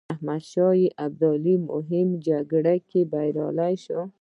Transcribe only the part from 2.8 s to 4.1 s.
کې بریالی شو.